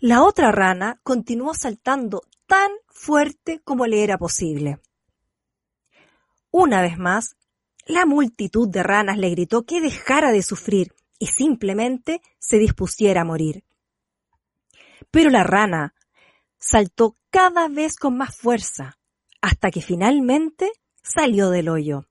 La 0.01 0.23
otra 0.23 0.51
rana 0.51 1.01
continuó 1.03 1.55
saltando 1.55 2.23
tan 2.47 2.71
fuerte 2.89 3.61
como 3.61 3.87
le 3.87 4.03
era 4.03 4.19
posible. 4.19 4.81
Una 6.51 6.83
vez 6.83 6.99
más, 6.99 7.37
la 7.87 8.07
multitud 8.07 8.69
de 8.69 8.83
ranas 8.83 9.19
le 9.19 9.31
gritó 9.31 9.65
que 9.65 9.81
dejara 9.81 10.33
de 10.33 10.43
sufrir 10.43 10.95
y 11.19 11.27
simplemente 11.27 12.23
se 12.39 12.59
dispusiera 12.59 13.23
a 13.23 13.25
morir. 13.25 13.65
Pero 15.11 15.31
la 15.31 15.45
rana 15.45 15.95
saltó 16.59 17.17
cada 17.31 17.69
vez 17.69 17.97
con 17.97 18.17
más 18.17 18.37
fuerza 18.37 18.99
hasta 19.41 19.71
que 19.71 19.81
finalmente 19.81 20.73
salió 21.03 21.51
del 21.51 21.69
hoyo. 21.69 22.09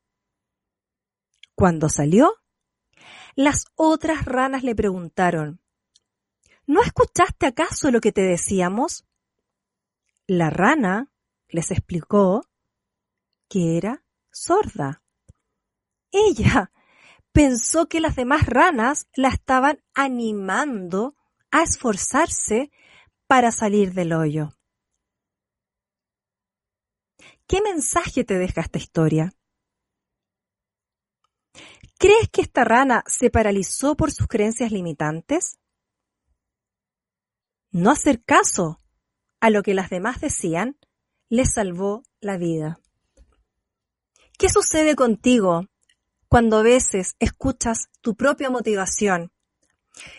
Cuando 1.56 1.90
salió, 1.90 2.34
las 3.36 3.66
otras 3.76 4.26
ranas 4.26 4.64
le 4.64 4.76
preguntaron, 4.76 5.62
¿No 6.70 6.84
escuchaste 6.84 7.48
acaso 7.48 7.90
lo 7.90 8.00
que 8.00 8.12
te 8.12 8.22
decíamos? 8.22 9.04
La 10.28 10.52
rana 10.52 11.12
les 11.48 11.72
explicó 11.72 12.46
que 13.48 13.76
era 13.76 14.04
sorda. 14.32 15.02
Ella 16.12 16.72
pensó 17.32 17.88
que 17.88 18.00
las 18.00 18.16
demás 18.16 18.46
ranas 18.46 19.08
la 19.16 19.30
estaban 19.30 19.84
animando 19.94 21.16
a 21.52 21.64
esforzarse 21.64 22.72
para 23.28 23.52
salir 23.52 23.94
del 23.94 24.14
hoyo. 24.14 24.50
¿Qué 27.48 27.62
mensaje 27.62 28.24
te 28.24 28.38
deja 28.38 28.62
esta 28.62 28.78
historia? 28.78 29.34
¿Crees 31.98 32.30
que 32.32 32.42
esta 32.42 32.64
rana 32.64 33.04
se 33.08 33.30
paralizó 33.30 33.96
por 33.96 34.12
sus 34.12 34.28
creencias 34.28 34.72
limitantes? 34.72 35.60
No 37.72 37.92
hacer 37.92 38.24
caso 38.24 38.80
a 39.40 39.50
lo 39.50 39.64
que 39.64 39.74
las 39.74 39.90
demás 39.90 40.22
decían, 40.22 40.78
les 41.30 41.54
salvó 41.54 42.04
la 42.20 42.38
vida. 42.38 42.80
¿Qué 44.38 44.50
sucede 44.50 44.96
contigo 44.96 45.68
cuando 46.30 46.60
a 46.60 46.64
veces 46.64 47.16
escuchas 47.20 47.90
tu 48.02 48.16
propia 48.16 48.50
motivación 48.50 49.32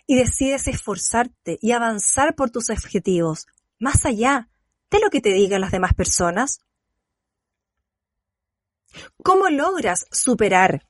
y 0.07 0.17
decides 0.17 0.67
esforzarte 0.69 1.59
y 1.62 1.73
avanzar 1.73 2.35
por 2.35 2.50
tus 2.50 2.69
objetivos 2.69 3.47
más 3.79 4.05
allá 4.05 4.49
de 4.90 4.99
lo 4.99 5.09
que 5.09 5.21
te 5.21 5.33
digan 5.33 5.61
las 5.61 5.71
demás 5.71 5.95
personas? 5.95 6.61
¿Cómo 9.23 9.49
logras 9.49 10.07
superar 10.11 10.85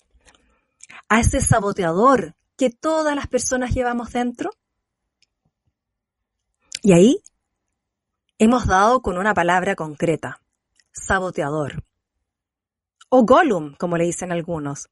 a 1.08 1.20
ese 1.20 1.40
saboteador 1.40 2.34
que 2.56 2.70
todas 2.70 3.14
las 3.14 3.26
personas 3.26 3.74
llevamos 3.74 4.12
dentro? 4.12 4.50
Y 6.82 6.92
ahí 6.94 7.22
hemos 8.38 8.66
dado 8.66 9.02
con 9.02 9.18
una 9.18 9.34
palabra 9.34 9.76
concreta, 9.76 10.40
saboteador. 10.92 11.84
O 13.10 13.24
Gollum, 13.24 13.74
como 13.74 13.98
le 13.98 14.04
dicen 14.04 14.32
algunos. 14.32 14.88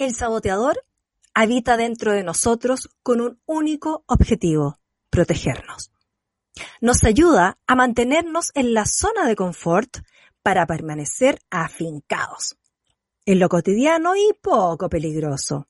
El 0.00 0.14
saboteador 0.14 0.82
habita 1.34 1.76
dentro 1.76 2.14
de 2.14 2.24
nosotros 2.24 2.88
con 3.02 3.20
un 3.20 3.38
único 3.44 4.02
objetivo, 4.06 4.80
protegernos. 5.10 5.92
Nos 6.80 7.04
ayuda 7.04 7.58
a 7.66 7.74
mantenernos 7.74 8.50
en 8.54 8.72
la 8.72 8.86
zona 8.86 9.28
de 9.28 9.36
confort 9.36 9.98
para 10.42 10.64
permanecer 10.64 11.38
afincados 11.50 12.56
en 13.26 13.40
lo 13.40 13.50
cotidiano 13.50 14.16
y 14.16 14.32
poco 14.40 14.88
peligroso. 14.88 15.68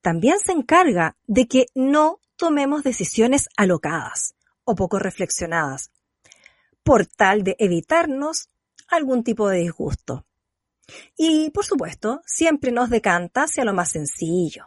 También 0.00 0.38
se 0.38 0.52
encarga 0.52 1.18
de 1.26 1.46
que 1.48 1.66
no 1.74 2.20
tomemos 2.36 2.82
decisiones 2.82 3.50
alocadas 3.58 4.36
o 4.64 4.74
poco 4.74 4.98
reflexionadas, 4.98 5.90
por 6.82 7.04
tal 7.04 7.42
de 7.42 7.56
evitarnos 7.58 8.48
algún 8.88 9.22
tipo 9.22 9.50
de 9.50 9.58
disgusto. 9.58 10.24
Y, 11.16 11.50
por 11.50 11.64
supuesto, 11.64 12.22
siempre 12.26 12.72
nos 12.72 12.90
decanta 12.90 13.44
hacia 13.44 13.64
lo 13.64 13.74
más 13.74 13.90
sencillo, 13.90 14.66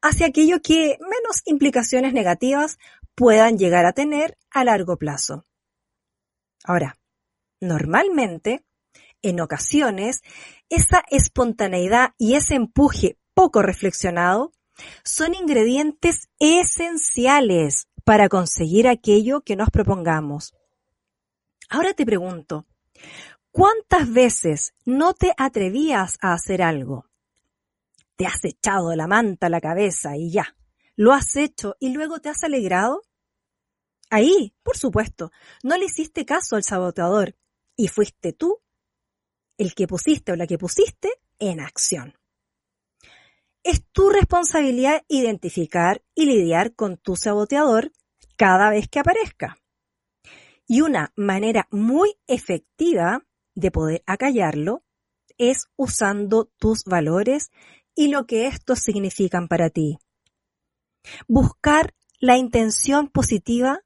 hacia 0.00 0.26
aquello 0.26 0.62
que 0.62 0.98
menos 1.00 1.42
implicaciones 1.44 2.12
negativas 2.12 2.78
puedan 3.14 3.58
llegar 3.58 3.86
a 3.86 3.92
tener 3.92 4.38
a 4.50 4.64
largo 4.64 4.96
plazo. 4.96 5.46
Ahora, 6.64 6.98
normalmente, 7.60 8.64
en 9.22 9.40
ocasiones, 9.40 10.22
esa 10.68 11.02
espontaneidad 11.10 12.14
y 12.18 12.34
ese 12.34 12.54
empuje 12.54 13.18
poco 13.34 13.62
reflexionado 13.62 14.52
son 15.04 15.34
ingredientes 15.34 16.28
esenciales 16.38 17.88
para 18.04 18.28
conseguir 18.28 18.88
aquello 18.88 19.42
que 19.42 19.56
nos 19.56 19.70
propongamos. 19.70 20.54
Ahora 21.68 21.92
te 21.92 22.06
pregunto, 22.06 22.66
¿cuántas 23.50 24.12
veces 24.12 24.74
no 24.84 25.14
te 25.14 25.32
atrevías 25.36 26.18
a 26.20 26.32
hacer 26.32 26.62
algo? 26.62 27.06
Te 28.16 28.26
has 28.26 28.44
echado 28.44 28.94
la 28.94 29.06
manta 29.06 29.46
a 29.46 29.50
la 29.50 29.60
cabeza 29.60 30.16
y 30.16 30.30
ya, 30.30 30.56
lo 30.96 31.12
has 31.12 31.36
hecho 31.36 31.76
y 31.80 31.92
luego 31.92 32.20
te 32.20 32.28
has 32.28 32.42
alegrado. 32.44 33.02
Ahí, 34.10 34.54
por 34.62 34.76
supuesto, 34.76 35.30
no 35.62 35.76
le 35.76 35.86
hiciste 35.86 36.24
caso 36.26 36.56
al 36.56 36.64
saboteador 36.64 37.36
y 37.76 37.88
fuiste 37.88 38.32
tú 38.32 38.60
el 39.56 39.74
que 39.74 39.86
pusiste 39.86 40.32
o 40.32 40.36
la 40.36 40.46
que 40.46 40.58
pusiste 40.58 41.10
en 41.38 41.60
acción. 41.60 42.18
Es 43.62 43.84
tu 43.92 44.08
responsabilidad 44.08 45.02
identificar 45.08 46.02
y 46.14 46.24
lidiar 46.26 46.74
con 46.74 46.96
tu 46.96 47.14
saboteador 47.14 47.92
cada 48.36 48.70
vez 48.70 48.88
que 48.88 49.00
aparezca. 49.00 49.58
Y 50.66 50.80
una 50.80 51.12
manera 51.14 51.68
muy 51.70 52.18
efectiva 52.26 53.22
de 53.60 53.70
poder 53.70 54.02
acallarlo 54.06 54.82
es 55.38 55.66
usando 55.76 56.50
tus 56.58 56.84
valores 56.84 57.50
y 57.94 58.08
lo 58.08 58.26
que 58.26 58.46
estos 58.46 58.80
significan 58.80 59.48
para 59.48 59.70
ti. 59.70 59.98
Buscar 61.28 61.94
la 62.18 62.36
intención 62.36 63.08
positiva 63.08 63.80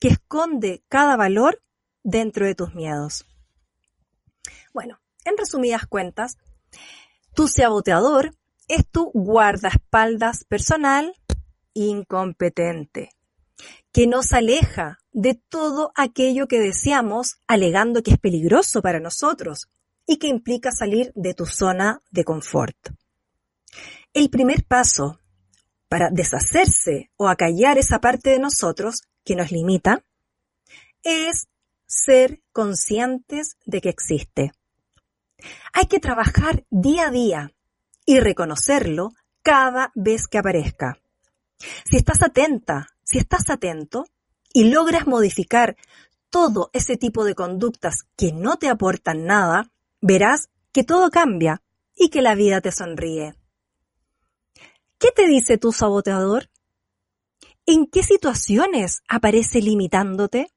que 0.00 0.08
esconde 0.08 0.82
cada 0.88 1.16
valor 1.16 1.62
dentro 2.02 2.46
de 2.46 2.54
tus 2.54 2.74
miedos. 2.74 3.26
Bueno, 4.72 4.98
en 5.24 5.36
resumidas 5.36 5.86
cuentas, 5.86 6.36
tu 7.34 7.48
saboteador 7.48 8.34
es 8.68 8.88
tu 8.88 9.10
guardaespaldas 9.12 10.44
personal 10.44 11.14
incompetente, 11.74 13.10
que 13.94 14.08
nos 14.08 14.32
aleja 14.32 14.98
de 15.12 15.34
todo 15.34 15.92
aquello 15.94 16.48
que 16.48 16.58
deseamos 16.58 17.36
alegando 17.46 18.02
que 18.02 18.10
es 18.10 18.18
peligroso 18.18 18.82
para 18.82 18.98
nosotros 18.98 19.68
y 20.04 20.16
que 20.16 20.26
implica 20.26 20.72
salir 20.72 21.12
de 21.14 21.32
tu 21.32 21.46
zona 21.46 22.02
de 22.10 22.24
confort. 22.24 22.76
El 24.12 24.30
primer 24.30 24.64
paso 24.64 25.20
para 25.88 26.10
deshacerse 26.10 27.12
o 27.16 27.28
acallar 27.28 27.78
esa 27.78 28.00
parte 28.00 28.30
de 28.30 28.40
nosotros 28.40 29.02
que 29.24 29.36
nos 29.36 29.52
limita 29.52 30.04
es 31.04 31.46
ser 31.86 32.42
conscientes 32.50 33.56
de 33.64 33.80
que 33.80 33.90
existe. 33.90 34.50
Hay 35.72 35.86
que 35.86 36.00
trabajar 36.00 36.64
día 36.68 37.06
a 37.06 37.10
día 37.12 37.52
y 38.04 38.18
reconocerlo 38.18 39.12
cada 39.42 39.92
vez 39.94 40.26
que 40.26 40.38
aparezca. 40.38 40.98
Si 41.88 41.96
estás 41.96 42.22
atenta, 42.22 42.88
si 43.04 43.18
estás 43.18 43.48
atento 43.50 44.06
y 44.52 44.64
logras 44.64 45.06
modificar 45.06 45.76
todo 46.30 46.70
ese 46.72 46.96
tipo 46.96 47.24
de 47.24 47.34
conductas 47.34 48.06
que 48.16 48.32
no 48.32 48.56
te 48.56 48.68
aportan 48.68 49.24
nada, 49.24 49.70
verás 50.00 50.48
que 50.72 50.82
todo 50.82 51.10
cambia 51.10 51.62
y 51.96 52.08
que 52.08 52.22
la 52.22 52.34
vida 52.34 52.60
te 52.60 52.72
sonríe. 52.72 53.34
¿Qué 54.98 55.10
te 55.10 55.26
dice 55.26 55.58
tu 55.58 55.72
saboteador? 55.72 56.50
¿En 57.66 57.86
qué 57.86 58.02
situaciones 58.02 59.02
aparece 59.08 59.60
limitándote? 59.60 60.50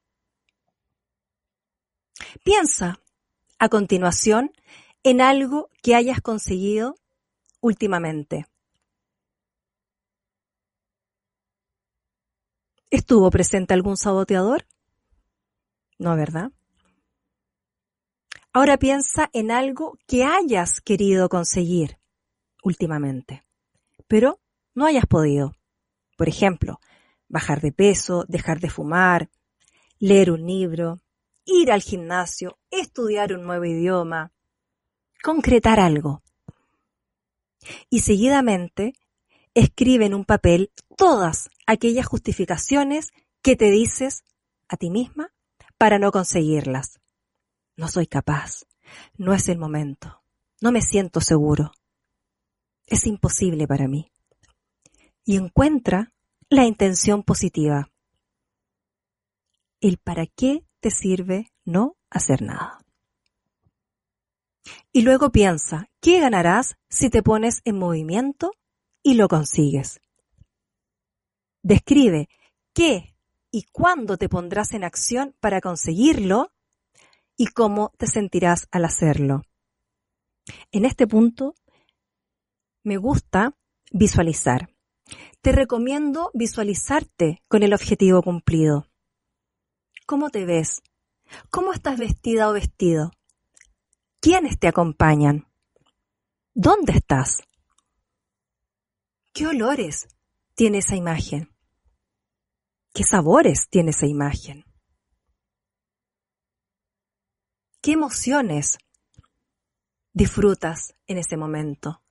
Piensa, 2.43 2.99
a 3.59 3.69
continuación, 3.69 4.51
en 5.03 5.21
algo 5.21 5.69
que 5.81 5.95
hayas 5.95 6.21
conseguido 6.21 6.95
últimamente. 7.61 8.45
¿Estuvo 12.89 13.29
presente 13.31 13.73
algún 13.73 13.97
saboteador? 13.97 14.65
No, 15.99 16.15
¿verdad? 16.15 16.51
Ahora 18.53 18.77
piensa 18.77 19.29
en 19.33 19.51
algo 19.51 19.97
que 20.07 20.23
hayas 20.23 20.79
querido 20.79 21.27
conseguir 21.27 21.99
últimamente, 22.63 23.43
pero 24.07 24.39
no 24.73 24.85
hayas 24.85 25.05
podido. 25.05 25.53
Por 26.17 26.29
ejemplo, 26.29 26.79
bajar 27.27 27.59
de 27.61 27.73
peso, 27.73 28.25
dejar 28.27 28.59
de 28.59 28.69
fumar, 28.69 29.29
leer 29.99 30.31
un 30.31 30.45
libro, 30.45 31.01
ir 31.45 31.71
al 31.71 31.81
gimnasio, 31.81 32.57
estudiar 32.71 33.33
un 33.33 33.43
nuevo 33.43 33.65
idioma, 33.65 34.31
concretar 35.21 35.79
algo. 35.79 36.23
Y 37.89 37.99
seguidamente 37.99 38.93
escribe 39.59 40.05
en 40.05 40.13
un 40.13 40.23
papel 40.23 40.71
todas 40.95 41.49
aquellas 41.65 42.05
justificaciones 42.05 43.09
que 43.41 43.55
te 43.55 43.71
dices 43.71 44.23
a 44.67 44.77
ti 44.77 44.91
misma 44.91 45.33
para 45.79 45.97
no 45.97 46.11
conseguirlas. 46.11 46.99
No 47.75 47.87
soy 47.87 48.05
capaz, 48.05 48.65
no 49.17 49.33
es 49.33 49.49
el 49.49 49.57
momento, 49.57 50.21
no 50.61 50.71
me 50.71 50.81
siento 50.81 51.21
seguro, 51.21 51.71
es 52.85 53.07
imposible 53.07 53.67
para 53.67 53.87
mí. 53.87 54.11
Y 55.25 55.37
encuentra 55.37 56.13
la 56.49 56.65
intención 56.65 57.23
positiva. 57.23 57.89
El 59.81 59.97
para 59.97 60.27
qué 60.27 60.65
te 60.79 60.91
sirve 60.91 61.51
no 61.65 61.97
hacer 62.11 62.43
nada. 62.43 62.79
Y 64.91 65.01
luego 65.01 65.31
piensa, 65.31 65.89
¿qué 65.99 66.19
ganarás 66.19 66.75
si 66.89 67.09
te 67.09 67.23
pones 67.23 67.61
en 67.65 67.77
movimiento 67.77 68.51
y 69.03 69.15
lo 69.15 69.27
consigues? 69.27 69.99
Describe 71.63 72.29
qué 72.73 73.15
y 73.51 73.63
cuándo 73.71 74.17
te 74.17 74.29
pondrás 74.29 74.73
en 74.73 74.83
acción 74.83 75.35
para 75.39 75.61
conseguirlo 75.61 76.51
y 77.35 77.47
cómo 77.47 77.91
te 77.97 78.07
sentirás 78.07 78.67
al 78.71 78.85
hacerlo. 78.85 79.43
En 80.71 80.85
este 80.85 81.07
punto, 81.07 81.55
me 82.83 82.97
gusta 82.97 83.57
visualizar. 83.91 84.69
Te 85.41 85.51
recomiendo 85.51 86.31
visualizarte 86.33 87.41
con 87.47 87.63
el 87.63 87.73
objetivo 87.73 88.21
cumplido. 88.21 88.87
¿Cómo 90.05 90.29
te 90.29 90.45
ves? 90.45 90.81
¿Cómo 91.49 91.73
estás 91.73 91.97
vestida 91.97 92.49
o 92.49 92.53
vestido? 92.53 93.11
¿Quiénes 94.19 94.57
te 94.57 94.67
acompañan? 94.67 95.47
¿Dónde 96.53 96.93
estás? 96.93 97.43
¿Qué 99.37 99.45
olores 99.45 100.07
tiene 100.55 100.79
esa 100.79 100.95
imagen? 100.95 101.53
¿Qué 102.91 103.03
sabores 103.03 103.69
tiene 103.69 103.91
esa 103.91 104.07
imagen? 104.07 104.65
¿Qué 107.79 107.91
emociones 107.91 108.79
disfrutas 110.11 110.95
en 111.05 111.19
ese 111.19 111.37
momento? 111.37 112.01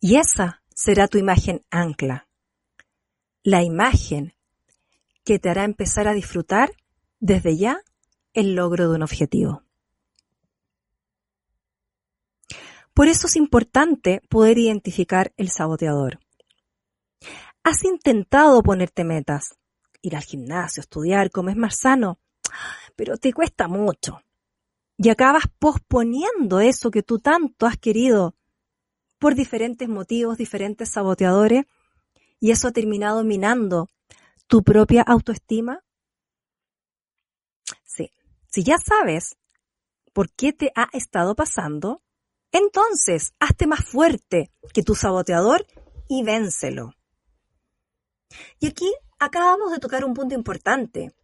Y 0.00 0.16
esa 0.16 0.64
será 0.74 1.06
tu 1.06 1.16
imagen 1.16 1.64
ancla. 1.70 2.26
La 3.44 3.62
imagen 3.62 4.34
que 5.22 5.38
te 5.38 5.48
hará 5.48 5.62
empezar 5.62 6.08
a 6.08 6.12
disfrutar 6.12 6.72
desde 7.20 7.56
ya 7.56 7.84
el 8.32 8.56
logro 8.56 8.90
de 8.90 8.96
un 8.96 9.04
objetivo. 9.04 9.62
Por 12.94 13.06
eso 13.06 13.28
es 13.28 13.36
importante 13.36 14.22
poder 14.28 14.58
identificar 14.58 15.32
el 15.36 15.48
saboteador. 15.48 16.18
¿Has 17.64 17.84
intentado 17.84 18.60
ponerte 18.62 19.04
metas? 19.04 19.56
Ir 20.00 20.16
al 20.16 20.22
gimnasio, 20.22 20.80
estudiar, 20.80 21.30
comer 21.30 21.56
más 21.56 21.78
sano, 21.78 22.18
pero 22.96 23.16
te 23.18 23.32
cuesta 23.32 23.68
mucho. 23.68 24.20
Y 24.98 25.10
acabas 25.10 25.44
posponiendo 25.60 26.60
eso 26.60 26.90
que 26.90 27.04
tú 27.04 27.20
tanto 27.20 27.66
has 27.66 27.76
querido 27.76 28.34
por 29.18 29.36
diferentes 29.36 29.88
motivos, 29.88 30.38
diferentes 30.38 30.90
saboteadores, 30.90 31.64
y 32.40 32.50
eso 32.50 32.66
ha 32.66 32.72
terminado 32.72 33.22
minando 33.22 33.88
tu 34.48 34.64
propia 34.64 35.02
autoestima. 35.02 35.84
Sí, 37.84 38.10
si 38.50 38.64
ya 38.64 38.78
sabes 38.78 39.36
por 40.12 40.32
qué 40.32 40.52
te 40.52 40.72
ha 40.74 40.88
estado 40.92 41.36
pasando, 41.36 42.02
entonces 42.50 43.32
hazte 43.38 43.68
más 43.68 43.84
fuerte 43.84 44.50
que 44.74 44.82
tu 44.82 44.96
saboteador 44.96 45.64
y 46.08 46.24
vénselo. 46.24 46.94
Y 48.58 48.66
aquí 48.66 48.92
acabamos 49.18 49.72
de 49.72 49.78
tocar 49.78 50.04
un 50.04 50.14
punto 50.14 50.34
importante, 50.34 51.14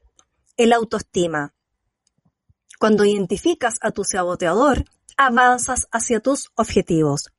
el 0.56 0.72
autoestima. 0.72 1.54
Cuando 2.78 3.04
identificas 3.04 3.78
a 3.80 3.90
tu 3.90 4.04
saboteador, 4.04 4.84
avanzas 5.16 5.88
hacia 5.90 6.20
tus 6.20 6.50
objetivos. 6.54 7.32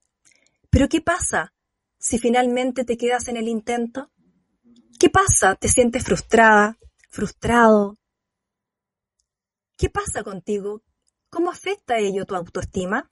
Pero 0.69 0.89
¿qué 0.89 1.01
pasa 1.01 1.53
si 1.97 2.19
finalmente 2.19 2.83
te 2.83 2.97
quedas 2.97 3.27
en 3.27 3.37
el 3.37 3.47
intento? 3.47 4.11
¿Qué 4.99 5.09
pasa? 5.09 5.55
¿Te 5.55 5.69
sientes 5.69 6.03
frustrada, 6.03 6.77
frustrado? 7.09 7.97
¿Qué 9.77 9.89
pasa 9.89 10.23
contigo? 10.23 10.83
¿Cómo 11.29 11.51
afecta 11.51 11.97
ello 11.99 12.25
tu 12.25 12.35
autoestima? 12.35 13.09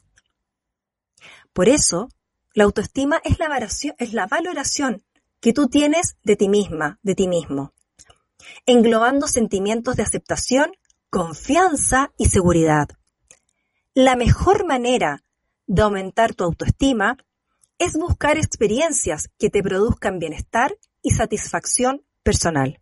Por 1.54 1.70
eso, 1.70 2.10
la 2.54 2.65
autoestima 2.65 3.22
es 3.24 3.39
la, 3.39 3.48
es 3.98 4.13
la 4.13 4.28
valoración 4.28 5.07
que 5.39 5.54
tú 5.54 5.67
tienes 5.67 6.17
de 6.23 6.36
ti 6.36 6.50
misma, 6.50 7.00
de 7.04 7.15
ti 7.15 7.28
mismo, 7.28 7.73
englobando 8.65 9.28
sentimientos 9.28 9.95
de 9.95 10.04
aceptación, 10.04 10.71
confianza 11.10 12.12
y 12.17 12.26
seguridad. 12.26 12.89
La 13.93 14.15
mejor 14.15 14.65
manera 14.65 15.23
de 15.67 15.82
aumentar 15.82 16.34
tu 16.34 16.43
autoestima 16.43 17.17
es 17.80 17.93
buscar 17.93 18.38
experiencias 18.38 19.30
que 19.38 19.50
te 19.50 19.62
produzcan 19.62 20.19
bienestar 20.19 20.78
y 21.02 21.12
satisfacción 21.12 22.04
personal. 22.23 22.80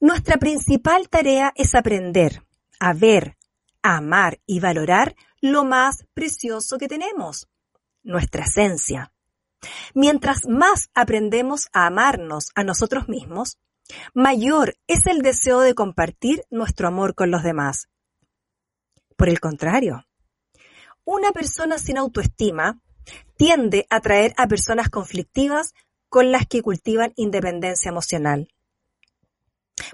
Nuestra 0.00 0.36
principal 0.36 1.08
tarea 1.08 1.52
es 1.56 1.74
aprender 1.74 2.42
a 2.78 2.92
ver, 2.92 3.36
a 3.82 3.96
amar 3.96 4.40
y 4.46 4.60
valorar 4.60 5.16
lo 5.40 5.64
más 5.64 6.04
precioso 6.14 6.78
que 6.78 6.88
tenemos, 6.88 7.48
nuestra 8.02 8.44
esencia. 8.44 9.12
Mientras 9.94 10.46
más 10.48 10.90
aprendemos 10.94 11.66
a 11.72 11.86
amarnos 11.86 12.50
a 12.54 12.64
nosotros 12.64 13.08
mismos, 13.08 13.58
mayor 14.14 14.76
es 14.86 15.06
el 15.06 15.22
deseo 15.22 15.60
de 15.60 15.74
compartir 15.74 16.44
nuestro 16.50 16.88
amor 16.88 17.14
con 17.14 17.30
los 17.30 17.42
demás. 17.42 17.88
Por 19.16 19.28
el 19.28 19.40
contrario, 19.40 20.06
una 21.04 21.32
persona 21.32 21.78
sin 21.78 21.98
autoestima 21.98 22.80
tiende 23.36 23.86
a 23.90 23.96
atraer 23.96 24.34
a 24.36 24.48
personas 24.48 24.90
conflictivas 24.90 25.74
con 26.08 26.32
las 26.32 26.46
que 26.46 26.62
cultivan 26.62 27.12
independencia 27.16 27.88
emocional. 27.88 28.48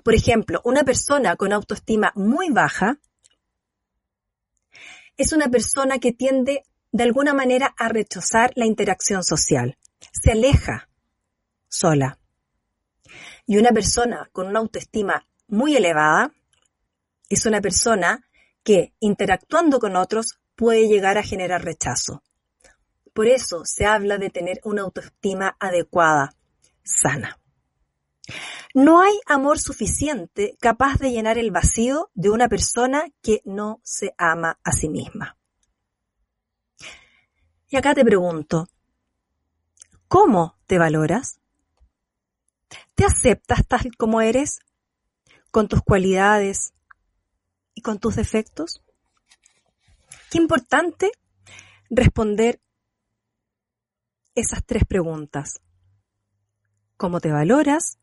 Por 0.02 0.14
ejemplo, 0.14 0.61
una 0.64 0.85
persona 0.85 1.37
con 1.37 1.52
autoestima 1.52 2.12
muy 2.14 2.50
baja 2.50 2.98
es 5.16 5.32
una 5.32 5.48
persona 5.48 5.98
que 5.98 6.12
tiende 6.12 6.64
de 6.92 7.05
alguna 7.05 7.35
manera 7.35 7.74
a 7.76 7.88
rechazar 7.88 8.52
la 8.55 8.66
interacción 8.66 9.24
social. 9.24 9.78
Se 10.12 10.33
aleja 10.33 10.88
sola. 11.68 12.18
Y 13.46 13.57
una 13.57 13.70
persona 13.70 14.28
con 14.33 14.46
una 14.46 14.61
autoestima 14.61 15.26
muy 15.48 15.74
elevada 15.74 16.33
es 17.28 17.46
una 17.46 17.61
persona 17.61 18.24
que 18.62 18.92
interactuando 19.00 19.81
con 19.81 19.96
otros 19.96 20.38
puede 20.55 20.87
llegar 20.87 21.18
a 21.18 21.22
generar 21.22 21.64
rechazo. 21.64 22.22
Por 23.12 23.26
eso 23.26 23.64
se 23.64 23.87
habla 23.87 24.18
de 24.18 24.31
tener 24.31 24.61
una 24.64 24.83
autoestima 24.83 25.57
adecuada, 25.59 26.35
sana. 26.83 27.38
No 28.74 29.02
hay 29.02 29.18
amor 29.26 29.59
suficiente 29.59 30.57
capaz 30.61 30.98
de 30.98 31.11
llenar 31.11 31.37
el 31.37 31.50
vacío 31.50 32.11
de 32.14 32.31
una 32.31 32.48
persona 32.48 33.05
que 33.22 33.42
no 33.44 33.81
se 33.83 34.14
ama 34.16 34.59
a 34.62 34.72
sí 34.72 34.88
misma. 34.88 35.37
Y 37.72 37.76
acá 37.78 37.94
te 37.94 38.04
pregunto, 38.04 38.68
¿cómo 40.06 40.58
te 40.66 40.76
valoras? 40.76 41.40
¿Te 42.94 43.06
aceptas 43.06 43.66
tal 43.66 43.96
como 43.96 44.20
eres? 44.20 44.58
¿Con 45.50 45.68
tus 45.68 45.80
cualidades 45.80 46.74
y 47.72 47.80
con 47.80 47.98
tus 47.98 48.16
defectos? 48.16 48.82
Qué 50.30 50.37
importante 50.37 51.12
responder 51.88 52.61
esas 54.35 54.62
tres 54.66 54.85
preguntas. 54.85 55.62
¿Cómo 56.98 57.20
te 57.20 57.32
valoras? 57.32 57.98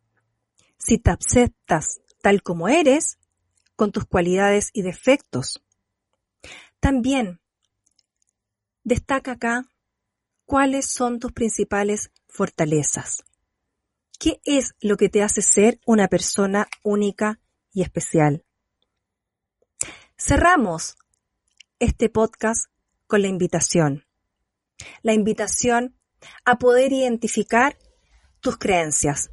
Si 0.78 0.98
te 0.98 1.12
aceptas 1.12 2.00
tal 2.20 2.42
como 2.42 2.68
eres, 2.68 3.20
con 3.76 3.92
tus 3.92 4.04
cualidades 4.04 4.70
y 4.72 4.82
defectos. 4.82 5.62
También 6.80 7.39
Destaca 8.82 9.32
acá 9.32 9.66
cuáles 10.46 10.86
son 10.86 11.20
tus 11.20 11.32
principales 11.32 12.10
fortalezas. 12.28 13.24
¿Qué 14.18 14.40
es 14.44 14.74
lo 14.80 14.96
que 14.96 15.10
te 15.10 15.22
hace 15.22 15.42
ser 15.42 15.80
una 15.84 16.08
persona 16.08 16.66
única 16.82 17.40
y 17.72 17.82
especial? 17.82 18.44
Cerramos 20.16 20.96
este 21.78 22.08
podcast 22.08 22.66
con 23.06 23.20
la 23.20 23.28
invitación. 23.28 24.06
La 25.02 25.12
invitación 25.12 25.94
a 26.46 26.58
poder 26.58 26.92
identificar 26.92 27.76
tus 28.40 28.56
creencias 28.56 29.30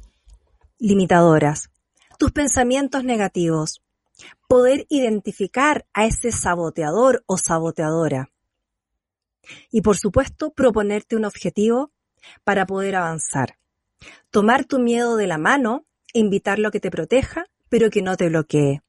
limitadoras, 0.78 1.70
tus 2.18 2.32
pensamientos 2.32 3.02
negativos, 3.02 3.82
poder 4.46 4.86
identificar 4.90 5.86
a 5.94 6.04
ese 6.04 6.32
saboteador 6.32 7.24
o 7.26 7.38
saboteadora 7.38 8.30
y 9.70 9.82
por 9.82 9.96
supuesto, 9.96 10.52
proponerte 10.52 11.16
un 11.16 11.24
objetivo 11.24 11.92
para 12.44 12.66
poder 12.66 12.96
avanzar. 12.96 13.58
Tomar 14.30 14.64
tu 14.64 14.78
miedo 14.78 15.16
de 15.16 15.26
la 15.26 15.38
mano 15.38 15.86
e 16.12 16.20
invitarlo 16.20 16.68
a 16.68 16.70
que 16.70 16.80
te 16.80 16.90
proteja, 16.90 17.46
pero 17.68 17.90
que 17.90 18.02
no 18.02 18.16
te 18.16 18.28
bloquee. 18.28 18.82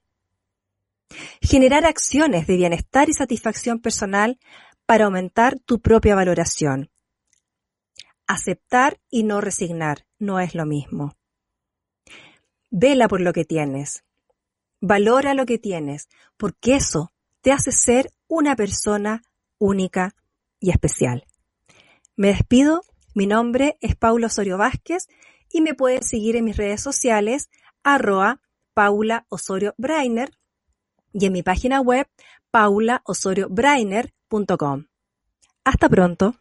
Generar 1.41 1.86
acciones 1.86 2.48
de 2.48 2.56
bienestar 2.56 3.10
y 3.10 3.13
satisfacción 3.13 3.80
personal 3.80 4.39
para 4.86 5.06
aumentar 5.06 5.60
tu 5.60 5.80
propia 5.80 6.15
valoración. 6.15 6.89
Aceptar 8.28 9.00
y 9.10 9.24
no 9.24 9.41
resignar 9.41 10.06
no 10.19 10.39
es 10.39 10.54
lo 10.54 10.65
mismo. 10.65 11.15
Vela 12.69 13.08
por 13.08 13.22
lo 13.22 13.34
que 13.34 13.45
tienes. 13.45 14.04
Valora 14.82 15.34
lo 15.34 15.45
que 15.45 15.58
tienes, 15.58 16.08
porque 16.38 16.76
eso 16.76 17.12
te 17.41 17.52
hace 17.52 17.72
ser 17.72 18.12
una 18.28 18.56
persona 18.56 19.24
única 19.58 20.15
y 20.60 20.72
especial. 20.72 21.26
Me 22.15 22.30
despido, 22.30 22.82
mi 23.13 23.28
nombre 23.28 23.78
es 23.82 23.95
Paula 23.95 24.28
Osorio 24.28 24.58
Vázquez 24.58 25.08
y 25.52 25.62
me 25.62 25.74
pueden 25.74 26.04
seguir 26.04 26.36
en 26.36 26.45
mis 26.45 26.58
redes 26.58 26.82
sociales 26.82 27.50
arroba 27.84 28.41
Paula 28.74 29.26
Osorio 29.30 29.74
Brainer 29.78 30.32
y 31.13 31.26
en 31.26 31.34
mi 31.34 31.43
página 31.43 31.82
web 31.82 32.08
paulaosoriobrainer.com. 32.52 34.86
Hasta 35.63 35.89
pronto. 35.89 36.36